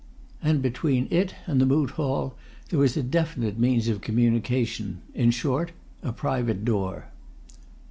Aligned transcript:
And 0.41 0.63
between 0.63 1.07
it 1.11 1.35
and 1.45 1.61
the 1.61 1.65
Moot 1.67 1.91
Hall 1.91 2.33
there 2.69 2.79
was 2.79 2.97
a 2.97 3.03
definite 3.03 3.59
means 3.59 3.87
of 3.87 4.01
communication: 4.01 5.03
in 5.13 5.29
short, 5.29 5.73
a 6.01 6.11
private 6.11 6.65
door. 6.65 7.09